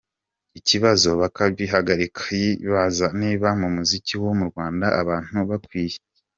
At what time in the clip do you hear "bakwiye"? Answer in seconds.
5.49-5.97